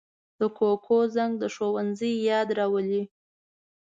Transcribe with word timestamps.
د 0.39 0.41
کوکو 0.57 0.97
زنګ 1.15 1.33
د 1.41 1.43
ښوونځي 1.53 2.11
یاد 2.29 2.49
راولي 2.57 3.03